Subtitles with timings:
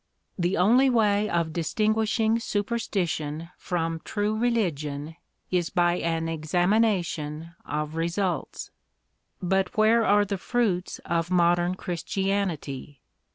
[0.35, 5.15] The only way of distinguishing superstition from true religion
[5.51, 8.71] is by an examination of results.
[9.43, 12.99] But where are the fruits of modern Christianity?